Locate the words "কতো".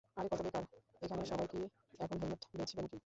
0.31-0.43